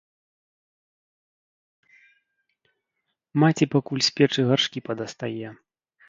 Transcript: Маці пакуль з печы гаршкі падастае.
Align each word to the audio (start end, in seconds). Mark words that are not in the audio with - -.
Маці 3.43 3.67
пакуль 3.75 4.01
з 4.07 4.13
печы 4.21 4.41
гаршкі 4.53 4.79
падастае. 4.89 5.47